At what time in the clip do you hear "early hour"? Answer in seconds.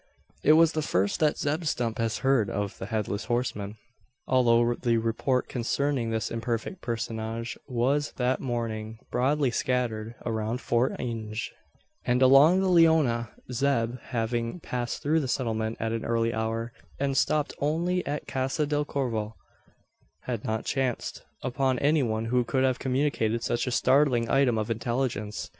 16.03-16.73